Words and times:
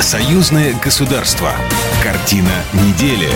Союзное 0.00 0.74
государство. 0.82 1.52
Картина 2.02 2.48
недели. 2.72 3.28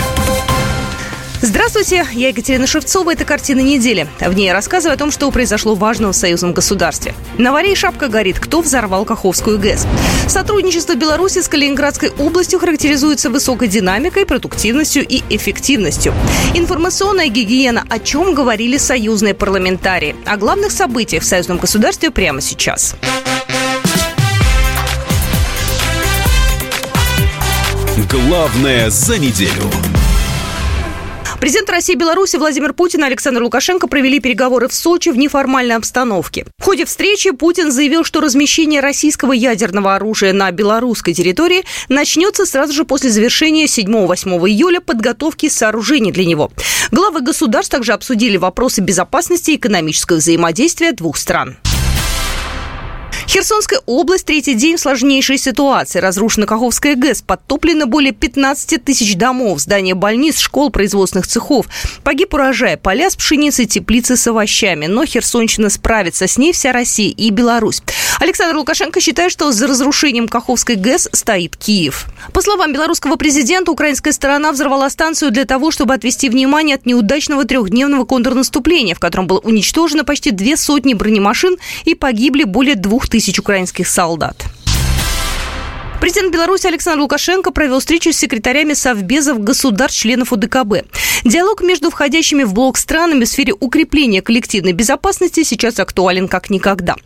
Здравствуйте, 1.42 2.06
я 2.14 2.28
Екатерина 2.28 2.66
Шевцова. 2.66 3.12
Это 3.12 3.26
«Картина 3.26 3.60
недели». 3.60 4.08
В 4.18 4.32
ней 4.32 4.46
я 4.46 4.54
рассказываю 4.54 4.94
о 4.94 4.96
том, 4.96 5.10
что 5.10 5.30
произошло 5.30 5.74
важного 5.74 6.12
в 6.12 6.16
союзном 6.16 6.54
государстве. 6.54 7.14
На 7.36 7.52
варе 7.52 7.74
шапка 7.74 8.08
горит. 8.08 8.40
Кто 8.40 8.62
взорвал 8.62 9.04
Каховскую 9.04 9.58
ГЭС? 9.58 9.86
Сотрудничество 10.26 10.94
Беларуси 10.94 11.42
с 11.42 11.48
Калининградской 11.48 12.08
областью 12.18 12.58
характеризуется 12.58 13.28
высокой 13.28 13.68
динамикой, 13.68 14.24
продуктивностью 14.24 15.06
и 15.06 15.22
эффективностью. 15.28 16.14
Информационная 16.54 17.28
гигиена. 17.28 17.84
О 17.90 17.98
чем 17.98 18.32
говорили 18.32 18.78
союзные 18.78 19.34
парламентарии? 19.34 20.16
О 20.24 20.38
главных 20.38 20.72
событиях 20.72 21.24
в 21.24 21.26
союзном 21.26 21.58
государстве 21.58 22.10
прямо 22.10 22.40
сейчас. 22.40 22.96
Главное 27.96 28.90
за 28.90 29.18
неделю. 29.18 29.70
Президент 31.38 31.70
России 31.70 31.92
и 31.92 31.96
Беларуси 31.96 32.34
Владимир 32.36 32.72
Путин 32.72 33.02
и 33.02 33.06
Александр 33.06 33.44
Лукашенко 33.44 33.86
провели 33.86 34.18
переговоры 34.18 34.66
в 34.66 34.74
Сочи 34.74 35.10
в 35.10 35.16
неформальной 35.16 35.76
обстановке. 35.76 36.44
В 36.58 36.64
ходе 36.64 36.86
встречи 36.86 37.30
Путин 37.30 37.70
заявил, 37.70 38.02
что 38.02 38.20
размещение 38.20 38.80
российского 38.80 39.32
ядерного 39.32 39.94
оружия 39.94 40.32
на 40.32 40.50
белорусской 40.50 41.14
территории 41.14 41.64
начнется 41.88 42.46
сразу 42.46 42.72
же 42.72 42.84
после 42.84 43.10
завершения 43.10 43.66
7-8 43.66 44.48
июля 44.48 44.80
подготовки 44.80 45.48
сооружений 45.48 46.10
для 46.10 46.24
него. 46.24 46.50
Главы 46.90 47.20
государств 47.20 47.70
также 47.70 47.92
обсудили 47.92 48.38
вопросы 48.38 48.80
безопасности 48.80 49.52
и 49.52 49.56
экономического 49.56 50.16
взаимодействия 50.16 50.90
двух 50.90 51.16
стран. 51.16 51.58
Херсонская 53.26 53.80
область 53.86 54.26
третий 54.26 54.54
день 54.54 54.76
в 54.76 54.80
сложнейшей 54.80 55.38
ситуации. 55.38 55.98
Разрушена 55.98 56.46
Каховская 56.46 56.94
ГЭС, 56.94 57.22
подтоплено 57.22 57.86
более 57.86 58.12
15 58.12 58.84
тысяч 58.84 59.16
домов, 59.16 59.60
здания 59.60 59.94
больниц, 59.94 60.38
школ, 60.38 60.70
производственных 60.70 61.26
цехов. 61.26 61.66
Погиб 62.04 62.34
урожай, 62.34 62.76
поля 62.76 63.10
с 63.10 63.16
пшеницей, 63.16 63.66
теплицы 63.66 64.16
с 64.16 64.26
овощами. 64.26 64.86
Но 64.86 65.06
Херсонщина 65.06 65.70
справится, 65.70 66.26
с 66.26 66.36
ней 66.36 66.52
вся 66.52 66.72
Россия 66.72 67.10
и 67.10 67.30
Беларусь. 67.30 67.82
Александр 68.20 68.56
Лукашенко 68.56 69.00
считает, 69.00 69.32
что 69.32 69.50
за 69.52 69.66
разрушением 69.66 70.28
Каховской 70.28 70.76
ГЭС 70.76 71.08
стоит 71.12 71.56
Киев. 71.56 72.06
По 72.32 72.42
словам 72.42 72.72
белорусского 72.72 73.16
президента, 73.16 73.72
украинская 73.72 74.12
сторона 74.12 74.52
взорвала 74.52 74.88
станцию 74.90 75.30
для 75.30 75.44
того, 75.44 75.70
чтобы 75.70 75.94
отвести 75.94 76.28
внимание 76.28 76.76
от 76.76 76.86
неудачного 76.86 77.44
трехдневного 77.44 78.04
контрнаступления, 78.04 78.94
в 78.94 79.00
котором 79.00 79.26
было 79.26 79.38
уничтожено 79.38 80.04
почти 80.04 80.30
две 80.30 80.56
сотни 80.56 80.94
бронемашин 80.94 81.56
и 81.84 81.94
погибли 81.94 82.44
более 82.44 82.76
двух 82.76 83.08
тысяч 83.14 83.38
украинских 83.38 83.86
солдат. 83.86 84.44
Президент 86.04 86.34
Беларуси 86.34 86.66
Александр 86.66 87.00
Лукашенко 87.00 87.50
провел 87.50 87.80
встречу 87.80 88.12
с 88.12 88.18
секретарями 88.18 88.74
совбезов 88.74 89.40
государств-членов 89.40 90.34
УДКБ. 90.34 90.84
Диалог 91.24 91.62
между 91.62 91.88
входящими 91.88 92.44
в 92.44 92.52
блок 92.52 92.76
странами 92.76 93.24
в 93.24 93.28
сфере 93.28 93.54
укрепления 93.58 94.20
коллективной 94.20 94.72
безопасности 94.72 95.42
сейчас 95.44 95.80
актуален 95.80 96.28
как 96.28 96.50
никогда. 96.50 96.96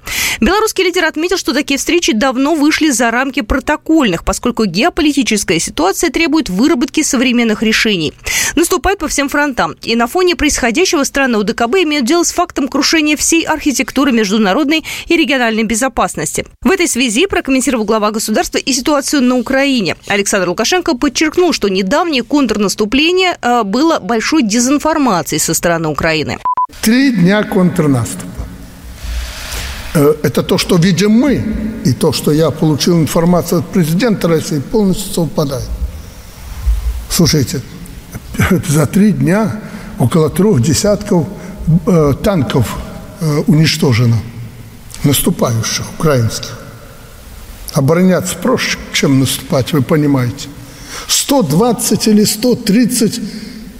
Белорусский 0.40 0.82
лидер 0.82 1.04
отметил, 1.04 1.36
что 1.36 1.52
такие 1.52 1.78
встречи 1.78 2.12
давно 2.12 2.56
вышли 2.56 2.90
за 2.90 3.12
рамки 3.12 3.40
протокольных, 3.40 4.24
поскольку 4.24 4.64
геополитическая 4.64 5.60
ситуация 5.60 6.10
требует 6.10 6.48
выработки 6.48 7.04
современных 7.04 7.62
решений. 7.62 8.12
Наступает 8.56 8.98
по 8.98 9.06
всем 9.06 9.28
фронтам. 9.28 9.76
И 9.82 9.94
на 9.94 10.08
фоне 10.08 10.34
происходящего 10.34 11.04
страны 11.04 11.38
УДКБ 11.38 11.76
имеют 11.84 12.04
дело 12.04 12.24
с 12.24 12.32
фактом 12.32 12.66
крушения 12.66 13.16
всей 13.16 13.44
архитектуры 13.44 14.10
международной 14.10 14.84
и 15.06 15.16
региональной 15.16 15.62
безопасности. 15.62 16.44
В 16.62 16.70
этой 16.72 16.88
связи 16.88 17.26
прокомментировал 17.26 17.84
глава 17.84 18.10
государства 18.10 18.58
и 18.58 18.72
ситуацию 18.72 18.87
на 19.20 19.36
Украине. 19.36 19.96
Александр 20.08 20.48
Лукашенко 20.48 20.96
подчеркнул, 20.96 21.52
что 21.52 21.68
недавнее 21.68 22.22
контрнаступление 22.22 23.36
э, 23.40 23.62
было 23.62 23.98
большой 23.98 24.42
дезинформацией 24.42 25.40
со 25.40 25.54
стороны 25.54 25.88
Украины. 25.88 26.38
Три 26.80 27.12
дня 27.12 27.42
контрнаступа. 27.42 28.42
Э, 29.94 30.14
это 30.22 30.42
то, 30.42 30.58
что 30.58 30.76
видим 30.76 31.10
мы, 31.10 31.44
и 31.84 31.92
то, 31.92 32.12
что 32.12 32.32
я 32.32 32.50
получил 32.50 32.98
информацию 32.98 33.58
от 33.58 33.66
президента 33.66 34.28
России, 34.28 34.60
полностью 34.60 35.12
совпадает. 35.12 35.68
Слушайте, 37.10 37.60
за 38.68 38.86
три 38.86 39.12
дня 39.12 39.60
около 39.98 40.30
трех 40.30 40.62
десятков 40.62 41.26
э, 41.86 42.14
танков 42.22 42.76
уничтожено, 43.48 44.16
наступающих, 45.04 45.84
украинских. 45.98 46.57
Обороняться 47.78 48.34
проще, 48.34 48.76
чем 48.92 49.20
наступать, 49.20 49.72
вы 49.72 49.82
понимаете. 49.82 50.48
120 51.06 52.08
или 52.08 52.24
130 52.24 53.20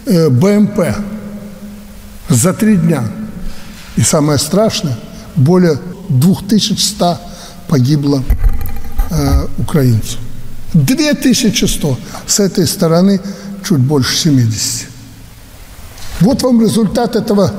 э, 0.05 0.29
БМП 0.29 0.79
за 2.29 2.53
три 2.53 2.77
дня. 2.77 3.03
И 3.97 4.01
самое 4.01 4.39
страшное, 4.39 4.97
более 5.35 5.77
2100 6.07 7.19
погибло 7.67 8.23
э, 9.09 9.47
украинцев. 9.57 10.17
2100 10.73 11.99
с 12.25 12.39
этой 12.39 12.67
стороны 12.67 13.19
чуть 13.67 13.79
больше 13.79 14.15
70. 14.15 14.87
Вот 16.21 16.41
вам 16.41 16.61
результат 16.61 17.17
этого 17.17 17.51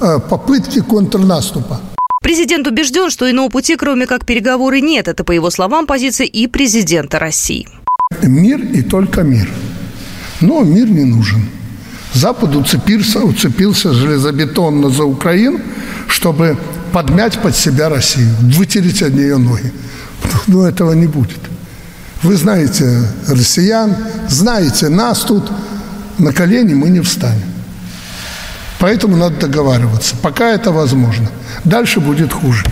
э, 0.00 0.20
попытки 0.30 0.80
контрнаступа. 0.80 1.80
Президент 2.28 2.66
убежден, 2.66 3.08
что 3.08 3.30
иного 3.30 3.48
пути, 3.48 3.74
кроме 3.76 4.06
как 4.06 4.26
переговоры, 4.26 4.82
нет. 4.82 5.08
Это, 5.08 5.24
по 5.24 5.32
его 5.32 5.48
словам, 5.48 5.86
позиция 5.86 6.26
и 6.26 6.46
президента 6.46 7.18
России. 7.18 7.66
Мир 8.22 8.60
и 8.60 8.82
только 8.82 9.22
мир. 9.22 9.48
Но 10.42 10.62
мир 10.62 10.90
не 10.90 11.04
нужен. 11.04 11.40
Запад 12.12 12.54
уцепился, 12.54 13.20
уцепился 13.20 13.94
железобетонно 13.94 14.90
за 14.90 15.04
Украину, 15.04 15.58
чтобы 16.06 16.58
подмять 16.92 17.38
под 17.38 17.56
себя 17.56 17.88
Россию, 17.88 18.28
вытереть 18.42 19.00
от 19.00 19.14
нее 19.14 19.38
ноги. 19.38 19.72
Но 20.48 20.68
этого 20.68 20.92
не 20.92 21.06
будет. 21.06 21.40
Вы 22.22 22.36
знаете 22.36 23.08
россиян, 23.26 23.96
знаете 24.28 24.90
нас 24.90 25.20
тут, 25.20 25.50
на 26.18 26.34
колени 26.34 26.74
мы 26.74 26.90
не 26.90 27.00
встанем. 27.00 27.57
Поэтому 28.80 29.16
надо 29.16 29.36
договариваться, 29.40 30.16
пока 30.22 30.50
это 30.50 30.70
возможно. 30.70 31.30
Дальше 31.64 32.00
будет 32.00 32.32
хуже. 32.32 32.64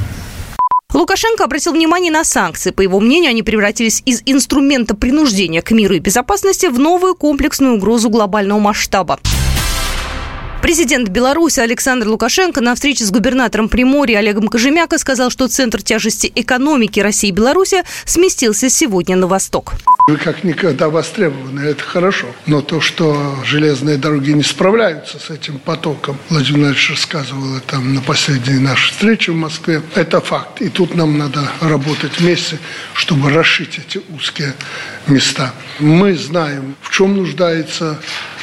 Лукашенко 0.94 1.44
обратил 1.44 1.72
внимание 1.72 2.12
на 2.12 2.24
санкции. 2.24 2.70
По 2.70 2.80
его 2.80 3.00
мнению, 3.00 3.30
они 3.30 3.42
превратились 3.42 4.02
из 4.06 4.22
инструмента 4.24 4.94
принуждения 4.94 5.60
к 5.60 5.70
миру 5.72 5.94
и 5.94 5.98
безопасности 5.98 6.66
в 6.66 6.78
новую 6.78 7.14
комплексную 7.14 7.74
угрозу 7.74 8.08
глобального 8.08 8.60
масштаба. 8.60 9.18
Президент 10.66 11.10
Беларуси 11.10 11.60
Александр 11.60 12.08
Лукашенко 12.08 12.60
на 12.60 12.74
встрече 12.74 13.04
с 13.04 13.12
губернатором 13.12 13.68
Приморья 13.68 14.18
Олегом 14.18 14.48
Кожемяко 14.48 14.98
сказал, 14.98 15.30
что 15.30 15.46
центр 15.46 15.80
тяжести 15.80 16.32
экономики 16.34 16.98
России 16.98 17.28
и 17.28 17.30
Беларуси 17.30 17.84
сместился 18.04 18.68
сегодня 18.68 19.14
на 19.14 19.28
восток. 19.28 19.74
Вы 20.08 20.16
как 20.16 20.42
никогда 20.42 20.88
востребованы, 20.88 21.60
это 21.60 21.84
хорошо. 21.84 22.26
Но 22.46 22.62
то, 22.62 22.80
что 22.80 23.36
железные 23.44 23.96
дороги 23.96 24.32
не 24.32 24.42
справляются 24.42 25.20
с 25.20 25.30
этим 25.30 25.60
потоком, 25.60 26.18
Владимир 26.30 26.58
Владимирович 26.58 26.90
рассказывал 26.90 27.56
это 27.58 27.78
на 27.78 28.00
последней 28.00 28.58
нашей 28.58 28.90
встрече 28.90 29.30
в 29.30 29.36
Москве, 29.36 29.82
это 29.94 30.20
факт. 30.20 30.60
И 30.62 30.68
тут 30.68 30.96
нам 30.96 31.16
надо 31.16 31.48
работать 31.60 32.18
вместе, 32.18 32.58
чтобы 32.92 33.30
расшить 33.30 33.78
эти 33.78 34.00
узкие 34.08 34.52
места. 35.06 35.52
Мы 35.78 36.16
знаем, 36.16 36.74
в 36.82 36.90
чем 36.90 37.16
нуждается 37.16 38.00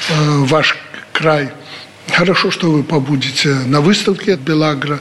э, 0.08 0.14
ваш 0.46 0.78
край– 1.12 1.52
Хорошо, 2.12 2.52
что 2.52 2.72
вы 2.72 2.84
побудете 2.84 3.50
на 3.66 3.82
выставке 3.82 4.34
от 4.34 4.42
Белагра, 4.42 5.00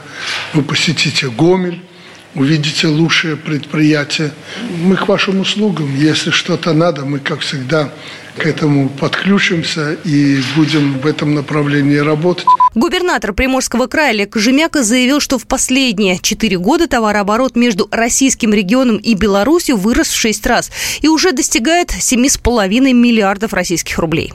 вы 0.53 0.63
посетите 0.63 1.29
Гомель, 1.29 1.81
увидите 2.35 2.87
лучшие 2.87 3.35
предприятия. 3.35 4.31
Мы 4.83 4.95
к 4.95 5.07
вашим 5.07 5.39
услугам. 5.39 5.95
Если 5.95 6.31
что-то 6.31 6.73
надо, 6.73 7.05
мы, 7.05 7.19
как 7.19 7.41
всегда, 7.41 7.91
к 8.37 8.45
этому 8.45 8.89
подключимся 8.89 9.93
и 10.03 10.41
будем 10.55 10.99
в 10.99 11.05
этом 11.05 11.35
направлении 11.35 11.97
работать. 11.97 12.45
Губернатор 12.73 13.33
Приморского 13.33 13.85
края 13.85 14.09
Олег 14.09 14.31
Кожемяка 14.31 14.81
заявил, 14.81 15.19
что 15.19 15.37
в 15.37 15.45
последние 15.45 16.17
четыре 16.19 16.57
года 16.57 16.87
товарооборот 16.87 17.55
между 17.55 17.87
российским 17.91 18.51
регионом 18.53 18.97
и 18.97 19.13
Беларусью 19.13 19.77
вырос 19.77 20.07
в 20.07 20.15
шесть 20.15 20.45
раз 20.47 20.71
и 21.01 21.07
уже 21.07 21.31
достигает 21.33 21.91
7,5 21.91 22.93
миллиардов 22.93 23.53
российских 23.53 23.99
рублей. 23.99 24.33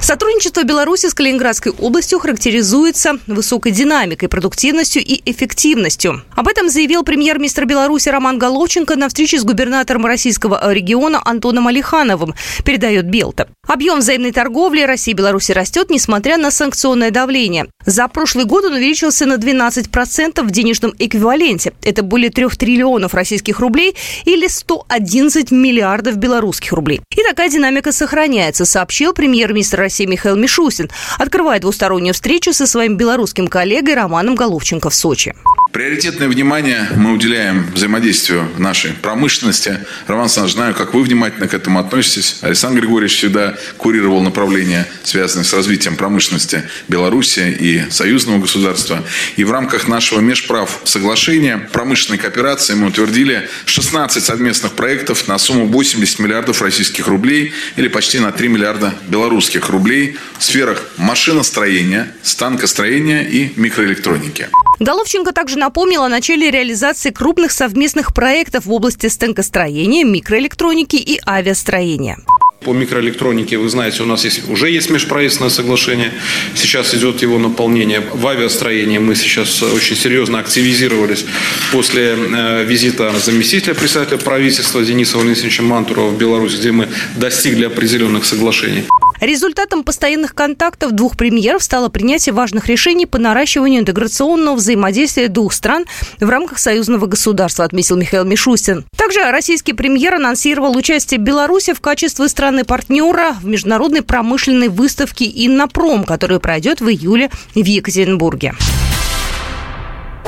Сотрудничество 0.00 0.64
Беларуси 0.64 1.08
с 1.08 1.14
Калининградской 1.14 1.72
областью 1.72 2.18
характеризуется 2.18 3.18
высокой 3.26 3.70
динамикой, 3.70 4.28
продуктивностью 4.28 5.02
и 5.04 5.20
эффективностью. 5.30 6.22
Об 6.34 6.48
этом 6.48 6.70
заявил 6.70 7.04
премьер-министр 7.04 7.66
Беларуси 7.66 8.08
Роман 8.08 8.38
Головченко 8.38 8.96
на 8.96 9.08
встрече 9.08 9.38
с 9.38 9.44
губернатором 9.44 10.06
российского 10.06 10.72
региона 10.72 11.20
Антоном 11.24 11.66
Алихановым, 11.66 12.34
передает 12.64 13.06
Белта. 13.06 13.48
Объем 13.68 13.98
взаимной 13.98 14.32
торговли 14.32 14.82
России 14.82 15.12
и 15.12 15.14
Беларуси 15.14 15.52
растет, 15.52 15.90
несмотря 15.90 16.38
на 16.38 16.50
санкционное 16.50 17.10
давление. 17.10 17.66
За 17.84 18.08
прошлый 18.08 18.46
год 18.46 18.64
он 18.64 18.72
увеличился 18.72 19.26
на 19.26 19.34
12% 19.34 20.42
в 20.42 20.50
денежном 20.50 20.94
эквиваленте. 20.98 21.74
Это 21.82 22.02
более 22.02 22.30
3 22.30 22.48
триллионов 22.48 23.12
российских 23.14 23.60
рублей 23.60 23.94
или 24.24 24.48
111 24.48 25.50
миллиардов 25.50 26.16
белорусских 26.16 26.72
рублей. 26.72 27.00
И 27.14 27.22
такая 27.22 27.50
динамика 27.50 27.92
сохраняется, 27.92 28.64
сообщил 28.64 29.12
премьер-министр 29.12 29.89
России 29.90 30.06
Михаил 30.06 30.36
Мишустин, 30.36 30.88
открывая 31.18 31.58
двустороннюю 31.58 32.14
встречу 32.14 32.52
со 32.52 32.68
своим 32.68 32.96
белорусским 32.96 33.48
коллегой 33.48 33.94
Романом 33.96 34.36
Головченко 34.36 34.88
в 34.88 34.94
Сочи. 34.94 35.34
Приоритетное 35.72 36.26
внимание 36.26 36.88
мы 36.96 37.12
уделяем 37.12 37.70
взаимодействию 37.72 38.48
нашей 38.58 38.90
промышленности. 38.90 39.78
Роман 40.08 40.24
Александрович, 40.24 40.54
знаю, 40.56 40.74
как 40.74 40.94
вы 40.94 41.02
внимательно 41.04 41.46
к 41.46 41.54
этому 41.54 41.78
относитесь. 41.78 42.38
Александр 42.40 42.80
Григорьевич 42.80 43.18
всегда 43.18 43.56
курировал 43.76 44.20
направления, 44.20 44.88
связанные 45.04 45.44
с 45.44 45.52
развитием 45.52 45.94
промышленности 45.94 46.64
Беларуси 46.88 47.56
и 47.56 47.88
союзного 47.88 48.40
государства. 48.40 49.04
И 49.36 49.44
в 49.44 49.52
рамках 49.52 49.86
нашего 49.86 50.18
межправ 50.18 50.80
соглашения 50.82 51.58
промышленной 51.72 52.18
кооперации 52.18 52.74
мы 52.74 52.88
утвердили 52.88 53.48
16 53.66 54.24
совместных 54.24 54.72
проектов 54.72 55.28
на 55.28 55.38
сумму 55.38 55.66
80 55.66 56.18
миллиардов 56.18 56.62
российских 56.62 57.06
рублей 57.06 57.52
или 57.76 57.86
почти 57.86 58.18
на 58.18 58.32
3 58.32 58.48
миллиарда 58.48 58.92
белорусских 59.06 59.68
рублей 59.68 60.16
в 60.36 60.42
сферах 60.42 60.82
машиностроения, 60.96 62.12
станкостроения 62.24 63.22
и 63.22 63.52
микроэлектроники. 63.54 64.48
Головченко 64.80 65.32
также 65.32 65.58
напомнил 65.60 66.02
о 66.02 66.08
начале 66.08 66.50
реализации 66.50 67.10
крупных 67.10 67.52
совместных 67.52 68.12
проектов 68.12 68.64
в 68.64 68.72
области 68.72 69.06
станкостроения, 69.06 70.04
микроэлектроники 70.04 70.96
и 70.96 71.20
авиастроения. 71.24 72.16
По 72.64 72.72
микроэлектронике, 72.72 73.56
вы 73.56 73.68
знаете, 73.68 74.02
у 74.02 74.06
нас 74.06 74.24
есть, 74.24 74.48
уже 74.50 74.70
есть 74.70 74.90
межправительственное 74.90 75.50
соглашение. 75.50 76.12
Сейчас 76.54 76.94
идет 76.94 77.22
его 77.22 77.38
наполнение. 77.38 78.00
В 78.00 78.26
авиастроении 78.26 78.98
мы 78.98 79.14
сейчас 79.14 79.62
очень 79.62 79.96
серьезно 79.96 80.38
активизировались 80.38 81.24
после 81.72 82.16
э, 82.16 82.64
визита 82.64 83.12
заместителя 83.18 83.74
председателя 83.74 84.18
правительства 84.18 84.82
Дениса 84.82 85.18
Валентиновича 85.18 85.62
Мантурова 85.62 86.10
в 86.10 86.18
Беларусь, 86.18 86.58
где 86.58 86.70
мы 86.70 86.88
достигли 87.16 87.64
определенных 87.64 88.24
соглашений. 88.24 88.84
Результатом 89.20 89.84
постоянных 89.84 90.34
контактов 90.34 90.92
двух 90.92 91.16
премьеров 91.16 91.62
стало 91.62 91.90
принятие 91.90 92.32
важных 92.32 92.68
решений 92.68 93.04
по 93.04 93.18
наращиванию 93.18 93.80
интеграционного 93.82 94.56
взаимодействия 94.56 95.28
двух 95.28 95.52
стран 95.52 95.84
в 96.18 96.28
рамках 96.28 96.58
союзного 96.58 97.06
государства, 97.06 97.64
отметил 97.66 97.96
Михаил 97.96 98.24
Мишустин. 98.24 98.84
Также 98.96 99.22
российский 99.30 99.74
премьер 99.74 100.14
анонсировал 100.14 100.74
участие 100.76 101.20
Беларуси 101.20 101.74
в 101.74 101.80
качестве 101.80 102.28
страны-партнера 102.28 103.36
в 103.40 103.46
международной 103.46 104.02
промышленной 104.02 104.68
выставке 104.68 105.26
«Иннопром», 105.26 106.04
которая 106.04 106.38
пройдет 106.38 106.80
в 106.80 106.88
июле 106.88 107.30
в 107.54 107.64
Екатеринбурге. 107.64 108.54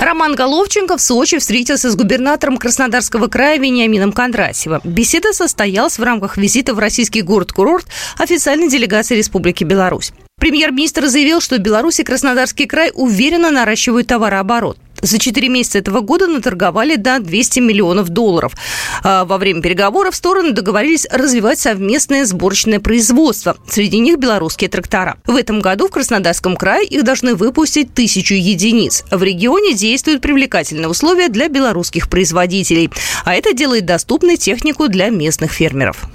Роман 0.03 0.35
Головченко 0.35 0.97
в 0.97 1.01
Сочи 1.01 1.39
встретился 1.39 1.89
с 1.89 1.95
губернатором 1.95 2.57
Краснодарского 2.57 3.29
края 3.29 3.59
Вениамином 3.59 4.13
Кондратьевым. 4.13 4.81
Беседа 4.83 5.33
состоялась 5.33 5.97
в 5.97 6.03
рамках 6.03 6.37
визита 6.37 6.75
в 6.75 6.81
российский 6.81 7.23
город-курорт 7.23 7.87
официальной 8.19 8.69
делегации 8.69 9.17
Республики 9.17 9.63
Беларусь. 9.63 10.13
Премьер-министр 10.41 11.07
заявил, 11.07 11.41
что 11.41 11.57
Беларусь 11.59 12.01
и 12.01 12.03
Краснодарский 12.03 12.67
край 12.67 12.91
уверенно 12.93 13.53
наращивают 13.53 14.09
товарооборот. 14.09 14.77
За 15.03 15.19
4 15.19 15.49
месяца 15.49 15.79
этого 15.79 16.01
года 16.01 16.29
наторговали 16.29 16.95
до 16.95 17.19
200 17.19 17.59
миллионов 17.59 18.09
долларов. 18.09 18.55
А 19.03 19.25
во 19.25 19.37
время 19.37 19.61
переговоров 19.61 20.15
стороны 20.15 20.53
договорились 20.53 21.07
развивать 21.11 21.59
совместное 21.59 22.25
сборочное 22.25 22.79
производство. 22.79 23.57
Среди 23.69 23.99
них 23.99 24.19
белорусские 24.19 24.71
трактора. 24.71 25.19
В 25.27 25.35
этом 25.35 25.61
году 25.61 25.89
в 25.89 25.91
Краснодарском 25.91 26.57
крае 26.57 26.87
их 26.87 27.03
должны 27.03 27.35
выпустить 27.35 27.93
тысячу 27.93 28.35
единиц. 28.35 29.05
В 29.11 29.23
регионе 29.23 29.75
действуют 29.75 30.23
привлекательные 30.23 30.89
условия 30.89 31.29
для 31.29 31.49
белорусских 31.49 32.09
производителей. 32.09 32.89
А 33.25 33.35
это 33.35 33.55
делает 33.55 33.85
доступной 33.85 34.37
технику 34.37 34.87
для 34.89 35.11
местных 35.11 35.51
фермеров. 35.53 36.09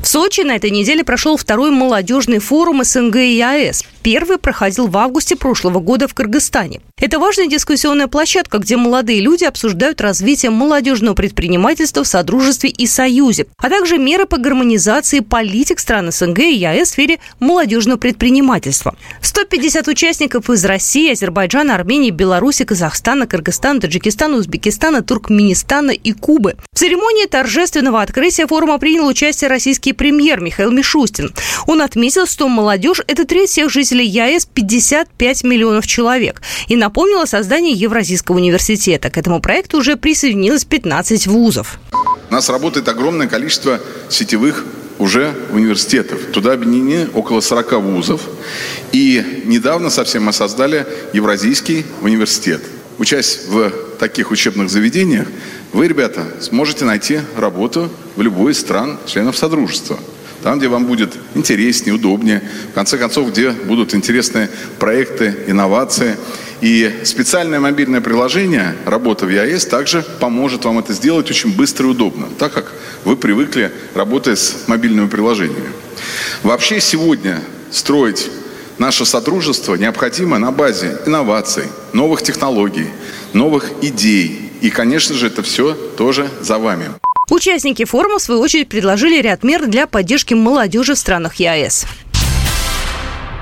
В 0.00 0.06
Сочи 0.06 0.42
на 0.42 0.56
этой 0.56 0.70
неделе 0.70 1.04
прошел 1.04 1.36
второй 1.36 1.70
молодежный 1.70 2.38
форум 2.38 2.84
СНГ 2.84 3.16
и 3.16 3.40
АЭС. 3.40 3.84
Первый 4.02 4.38
проходил 4.38 4.86
в 4.86 4.96
августе 4.98 5.34
прошлого 5.34 5.80
года 5.80 6.08
в 6.08 6.14
Кыргызстане. 6.14 6.80
Это 7.00 7.18
важная 7.18 7.46
дискуссионная 7.46 8.06
площадка, 8.06 8.58
где 8.58 8.76
молодые 8.76 9.20
люди 9.20 9.44
обсуждают 9.44 10.00
развитие 10.00 10.50
молодежного 10.50 11.14
предпринимательства 11.14 12.04
в 12.04 12.06
Содружестве 12.06 12.70
и 12.70 12.86
Союзе, 12.86 13.46
а 13.56 13.70
также 13.70 13.98
меры 13.98 14.26
по 14.26 14.36
гармонизации 14.36 15.20
политик 15.20 15.80
стран 15.80 16.12
СНГ 16.12 16.38
и 16.40 16.54
ЕАЭС 16.54 16.88
в 16.88 16.92
сфере 16.92 17.18
молодежного 17.40 17.98
предпринимательства. 17.98 18.94
150 19.22 19.88
участников 19.88 20.50
из 20.50 20.64
России, 20.64 21.12
Азербайджана, 21.12 21.74
Армении, 21.74 22.10
Беларуси, 22.10 22.64
Казахстана, 22.64 23.26
Кыргызстана, 23.26 23.80
Таджикистана, 23.80 24.36
Узбекистана, 24.36 25.02
Туркменистана 25.02 25.90
и 25.90 26.12
Кубы. 26.12 26.56
В 26.72 26.78
церемонии 26.78 27.26
торжественного 27.26 28.02
открытия 28.02 28.46
форума 28.46 28.78
принял 28.78 29.06
участие 29.06 29.48
российский 29.48 29.73
премьер 29.78 30.40
Михаил 30.40 30.70
Мишустин. 30.70 31.32
Он 31.66 31.82
отметил, 31.82 32.26
что 32.26 32.48
молодежь– 32.48 33.00
это 33.06 33.24
треть 33.24 33.50
всех 33.50 33.70
жителей 33.70 34.06
ЕАЭС 34.06 34.46
55 34.46 35.44
миллионов 35.44 35.86
человек. 35.86 36.42
И 36.68 36.76
напомнил 36.76 37.20
о 37.20 37.26
создании 37.26 37.74
Евразийского 37.74 38.36
университета. 38.36 39.10
К 39.10 39.18
этому 39.18 39.40
проекту 39.40 39.78
уже 39.78 39.96
присоединилось 39.96 40.64
15 40.64 41.26
вузов. 41.26 41.78
У 42.30 42.32
нас 42.32 42.48
работает 42.48 42.88
огромное 42.88 43.28
количество 43.28 43.80
сетевых 44.08 44.64
уже 44.98 45.34
университетов. 45.50 46.20
Туда 46.32 46.52
объединены 46.52 47.08
около 47.14 47.40
40 47.40 47.72
вузов. 47.82 48.22
И 48.92 49.42
недавно 49.44 49.90
совсем 49.90 50.24
мы 50.24 50.32
создали 50.32 50.86
Евразийский 51.12 51.84
университет. 52.00 52.62
Учась 52.98 53.40
в 53.48 53.70
таких 53.98 54.30
учебных 54.30 54.70
заведениях, 54.70 55.26
вы, 55.74 55.88
ребята, 55.88 56.24
сможете 56.40 56.84
найти 56.84 57.20
работу 57.36 57.90
в 58.14 58.22
любой 58.22 58.52
из 58.52 58.60
стран 58.60 58.96
членов 59.06 59.36
Содружества. 59.36 59.98
Там, 60.44 60.58
где 60.58 60.68
вам 60.68 60.86
будет 60.86 61.14
интереснее, 61.34 61.94
удобнее. 61.94 62.42
В 62.70 62.74
конце 62.74 62.96
концов, 62.96 63.30
где 63.30 63.50
будут 63.50 63.92
интересные 63.92 64.48
проекты, 64.78 65.34
инновации. 65.48 66.16
И 66.60 67.00
специальное 67.02 67.58
мобильное 67.58 68.00
приложение 68.00 68.76
«Работа 68.86 69.26
в 69.26 69.30
ЯЭС» 69.30 69.66
также 69.66 70.04
поможет 70.20 70.64
вам 70.64 70.78
это 70.78 70.92
сделать 70.92 71.28
очень 71.28 71.54
быстро 71.54 71.86
и 71.86 71.90
удобно, 71.90 72.26
так 72.38 72.52
как 72.52 72.72
вы 73.04 73.16
привыкли 73.16 73.72
работать 73.94 74.38
с 74.38 74.68
мобильными 74.68 75.08
приложениями. 75.08 75.70
Вообще 76.44 76.80
сегодня 76.80 77.40
строить 77.72 78.30
наше 78.78 79.04
сотрудничество 79.04 79.74
необходимо 79.74 80.38
на 80.38 80.52
базе 80.52 80.98
инноваций, 81.04 81.64
новых 81.92 82.22
технологий, 82.22 82.88
новых 83.32 83.72
идей. 83.82 84.43
И, 84.64 84.70
конечно 84.70 85.14
же, 85.14 85.26
это 85.26 85.42
все 85.42 85.74
тоже 85.74 86.26
за 86.40 86.56
вами. 86.56 86.86
Участники 87.28 87.84
форума, 87.84 88.18
в 88.18 88.22
свою 88.22 88.40
очередь, 88.40 88.70
предложили 88.70 89.20
ряд 89.20 89.42
мер 89.42 89.66
для 89.66 89.86
поддержки 89.86 90.32
молодежи 90.32 90.94
в 90.94 90.98
странах 90.98 91.34
ЕАЭС. 91.34 91.84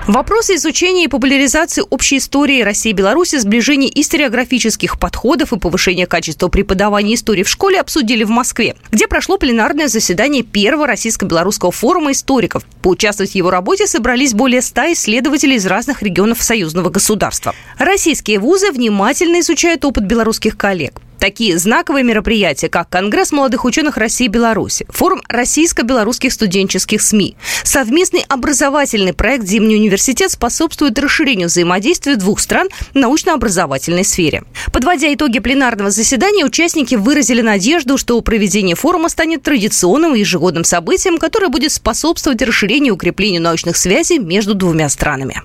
Вопросы 0.09 0.57
изучения 0.57 1.05
и 1.05 1.09
популяризации 1.09 1.85
общей 1.89 2.19
истории 2.19 2.63
России 2.63 2.91
и 2.91 2.93
Беларуси, 2.93 3.39
сближения 3.39 3.89
историографических 3.89 4.99
подходов 4.99 5.53
и 5.53 5.61
повышения 5.61 6.09
качества 6.09 6.49
преподавания 6.49 7.15
истории 7.15 7.45
в 7.45 7.49
школе 7.49 7.79
обсудили 7.79 8.25
в 8.25 8.31
Москве, 8.31 8.75
где 8.91 9.07
прошло 9.07 9.39
пленарное 9.39 9.87
заседание 9.87 10.43
первого 10.43 10.89
российско-белорусского 10.89 11.71
форума 11.71 12.11
историков. 12.11 12.65
Поучаствовать 12.83 13.31
в 13.31 13.37
его 13.37 13.51
работе 13.51 13.87
собрались 13.87 14.35
более 14.35 14.61
ста 14.61 14.93
исследователей 14.93 15.55
из 15.55 15.67
разных 15.67 16.03
регионов 16.03 16.43
союзного 16.43 16.91
государства. 16.91 17.55
Российские 17.79 18.41
вузы 18.41 18.73
внимательно 18.73 19.39
изучают 19.39 19.85
опыт 19.85 20.03
белорусских 20.03 20.57
коллег. 20.57 21.01
Такие 21.23 21.57
знаковые 21.57 22.03
мероприятия, 22.03 22.69
как 22.69 22.89
Конгресс 22.89 23.31
молодых 23.31 23.65
ученых 23.65 23.97
России 23.97 24.25
и 24.25 24.29
Беларуси, 24.29 24.87
форум 24.89 25.23
российско-белорусских 25.29 26.33
студенческих 26.33 27.01
СМИ, 27.01 27.37
совместный 27.63 28.25
образовательный 28.29 29.13
проект 29.13 29.47
«Зимний 29.47 29.77
университет» 29.77 30.33
способствует 30.33 30.99
расширению 30.99 31.47
взаимодействия 31.47 32.17
двух 32.17 32.41
стран 32.41 32.71
в 32.91 32.97
научно-образовательной 32.97 34.05
сфере. 34.05 34.43
Подводя 34.73 35.15
итоги 35.15 35.39
пленарного 35.39 35.93
заседания, 35.93 36.45
участники 36.45 36.97
выразили 36.97 37.41
надежду, 37.41 37.99
что 37.99 38.21
проведение 38.21 38.75
форума 38.75 39.09
станет 39.09 39.45
традиционным 39.45 40.17
и 40.17 40.19
ежегодным 40.19 40.65
событием, 40.65 41.19
которое 41.19 41.51
будет 41.51 41.71
способствовать 41.71 42.43
расширению 42.43 42.95
и 42.95 42.97
укреплению 42.97 43.43
научных 43.43 43.77
связей 43.77 44.19
между 44.19 44.55
двумя 44.55 44.89
странами. 44.89 45.41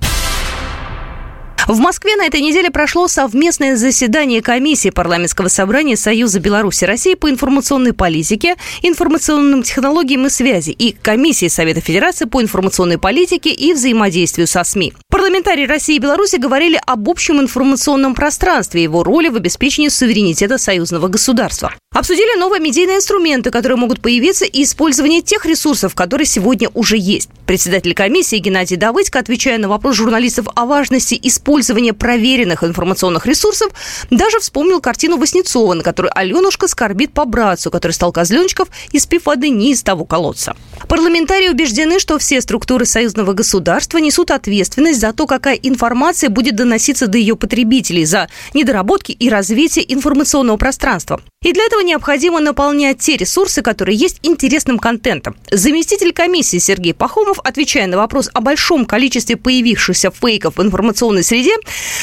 В 1.68 1.80
Москве 1.80 2.16
на 2.16 2.26
этой 2.26 2.40
неделе 2.40 2.72
прошло 2.72 3.10
совместное 3.10 3.76
заседание 3.76 4.42
комиссии 4.42 4.90
парламентского 4.90 5.50
собрания 5.50 5.98
Союза 5.98 6.40
Беларуси 6.40 6.86
России 6.86 7.14
по 7.14 7.30
информационной 7.30 7.92
политике, 7.92 8.56
информационным 8.84 9.64
технологиям 9.64 10.28
и 10.28 10.30
связи 10.30 10.70
и 10.70 10.94
комиссии 10.94 11.50
Совета 11.50 11.82
Федерации 11.82 12.24
по 12.24 12.42
информационной 12.42 12.98
политике 12.98 13.50
и 13.50 13.74
взаимодействию 13.74 14.48
со 14.48 14.64
СМИ. 14.64 14.94
Парламентарии 15.10 15.66
России 15.66 15.98
и 15.98 16.00
Беларуси 16.00 16.38
говорили 16.38 16.80
об 16.86 17.10
общем 17.10 17.42
информационном 17.42 18.16
пространстве 18.16 18.80
и 18.80 18.84
его 18.84 19.04
роли 19.04 19.28
в 19.28 19.36
обеспечении 19.36 19.90
суверенитета 19.90 20.58
союзного 20.58 21.10
государства. 21.10 21.74
Обсудили 21.94 22.40
новые 22.40 22.62
медийные 22.62 22.98
инструменты, 22.98 23.52
которые 23.52 23.78
могут 23.78 24.00
появиться, 24.00 24.46
и 24.46 24.64
использование 24.64 25.22
тех 25.22 25.46
ресурсов, 25.46 25.96
которые 25.96 26.28
сегодня 26.28 26.70
уже 26.76 26.96
есть. 26.98 27.30
Председатель 27.46 27.94
комиссии 27.94 28.38
Геннадий 28.38 28.78
Давыдько, 28.78 29.20
отвечая 29.20 29.58
на 29.58 29.68
вопрос 29.68 29.96
журналистов 29.96 30.48
о 30.56 30.66
важности 30.66 31.20
использования 31.22 31.57
проверенных 31.94 32.64
информационных 32.64 33.26
ресурсов, 33.26 33.72
даже 34.10 34.40
вспомнил 34.40 34.82
картину 34.82 35.18
Васнецова, 35.18 35.74
на 35.74 35.84
которой 35.84 36.12
Аленушка 36.14 36.68
скорбит 36.68 37.14
по 37.14 37.26
братцу, 37.26 37.72
который 37.72 37.92
стал 37.92 38.12
козленочков, 38.12 38.70
испив 38.92 39.26
воды 39.26 39.50
не 39.50 39.72
из 39.72 39.84
того 39.84 40.06
колодца. 40.06 40.56
Парламентарии 40.88 41.50
убеждены, 41.50 42.00
что 42.00 42.18
все 42.18 42.42
структуры 42.42 42.86
союзного 42.86 43.34
государства 43.34 43.98
несут 43.98 44.32
ответственность 44.32 45.00
за 45.00 45.14
то, 45.14 45.28
какая 45.28 45.56
информация 45.56 46.30
будет 46.30 46.56
доноситься 46.56 47.08
до 47.08 47.18
ее 47.18 47.36
потребителей, 47.36 48.06
за 48.06 48.30
недоработки 48.54 49.12
и 49.12 49.30
развитие 49.30 49.92
информационного 49.94 50.58
пространства. 50.58 51.22
И 51.48 51.54
для 51.54 51.64
этого 51.64 51.80
необходимо 51.80 52.42
наполнять 52.42 53.00
те 53.00 53.16
ресурсы, 53.16 53.62
которые 53.62 53.96
есть 53.96 54.20
интересным 54.22 54.78
контентом. 54.78 55.38
Заместитель 55.50 56.12
комиссии 56.12 56.58
Сергей 56.58 56.94
Пахомов, 56.94 57.40
отвечая 57.42 57.88
на 57.88 57.96
вопрос 57.96 58.30
о 58.34 58.42
большом 58.42 58.86
количестве 58.86 59.38
появившихся 59.38 60.12
фейков 60.12 60.58
в 60.58 60.62
информационной 60.62 61.24
среде, 61.24 61.56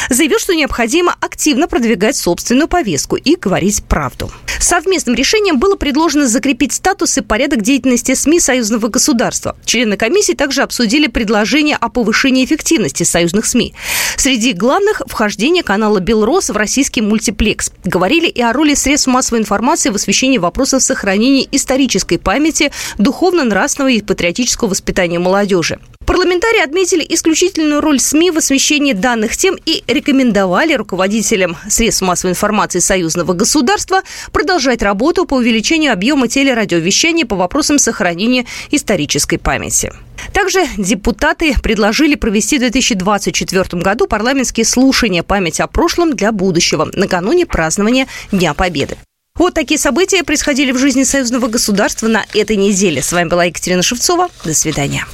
заявил, 0.09 0.39
что 0.39 0.55
необходимо 0.55 1.15
активно 1.21 1.69
продвигать 1.69 2.17
собственную 2.17 2.69
повестку 2.69 3.17
и 3.17 3.37
говорить 3.37 3.85
правду. 3.85 4.33
Совместным 4.61 5.15
решением 5.15 5.59
было 5.59 5.77
предложено 5.77 6.27
закрепить 6.27 6.73
статус 6.73 7.19
и 7.19 7.21
порядок 7.21 7.61
деятельности 7.61 8.15
СМИ 8.15 8.41
союзного 8.41 8.89
государства. 8.89 9.59
Члены 9.67 9.99
комиссии 9.99 10.33
также 10.33 10.63
обсудили 10.63 11.07
предложение 11.07 11.77
о 11.77 11.91
повышении 11.91 12.47
эффективности 12.47 13.03
союзных 13.03 13.45
СМИ. 13.45 13.75
Среди 14.17 14.55
главных– 14.55 15.03
вхождение 15.07 15.63
канала 15.63 16.01
«Белрос» 16.01 16.49
в 16.49 16.57
российский 16.57 17.03
мультиплекс. 17.03 17.73
Говорили 17.85 18.27
и 18.27 18.41
о 18.41 18.55
роли 18.55 18.73
средств 18.73 19.09
массовой 19.09 19.34
информации 19.39 19.91
в 19.91 19.95
освещении 19.97 20.39
вопросов 20.39 20.83
сохранения 20.83 21.47
исторической 21.53 22.19
памяти, 22.19 22.73
духовно-нравственного 22.99 23.91
и 23.91 24.03
патриотического 24.03 24.69
воспитания 24.69 25.19
молодежи. 25.19 25.79
Парламентарии 26.07 26.63
отметили 26.63 27.05
исключительную 27.09 27.81
роль 27.81 27.99
СМИ 27.99 28.31
в 28.31 28.39
освещении 28.39 28.93
данных 28.93 29.37
тем 29.37 29.57
и 29.65 29.83
рекомендовали 29.87 30.75
руководителям 30.75 31.57
средств 31.69 32.03
массовой 32.03 32.33
информации 32.33 32.79
союзного 32.79 33.33
государства 33.33 34.03
продолжать 34.31 34.83
работу 34.83 35.25
по 35.25 35.35
увеличению 35.35 35.93
объема 35.93 36.29
телерадиовещания 36.29 37.25
по 37.25 37.37
вопросам 37.37 37.79
сохранения 37.79 38.45
исторической 38.71 39.39
памяти. 39.39 39.93
Также 40.33 40.67
депутаты 40.77 41.55
предложили 41.63 42.15
провести 42.15 42.57
в 42.57 42.61
2024 42.61 43.83
году 43.83 44.07
парламентские 44.07 44.65
слушания 44.65 45.23
памяти 45.23 45.63
о 45.63 45.67
прошлом 45.67 46.15
для 46.15 46.33
будущего 46.33 46.89
накануне 46.93 47.47
празднования 47.47 48.07
Дня 48.31 48.53
Победы. 48.55 48.97
Вот 49.37 49.53
такие 49.53 49.79
события 49.81 50.23
происходили 50.23 50.71
в 50.71 50.79
жизни 50.79 51.03
союзного 51.03 51.49
государства 51.49 52.07
на 52.07 52.25
этой 52.35 52.55
неделе. 52.55 53.03
С 53.03 53.13
вами 53.13 53.29
была 53.29 53.47
Екатерина 53.47 53.83
Шевцова. 53.83 54.29
До 54.45 54.55
свидания. 54.55 55.07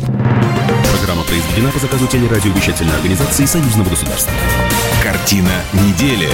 Программа 0.99 1.25
произведена 1.25 1.71
по 1.71 1.79
заказу 1.79 2.07
телерадиовещательной 2.07 2.95
организации 2.97 3.47
Союзного 3.47 3.89
государства. 3.89 4.31
Картина 5.03 5.65
недели. 5.73 6.29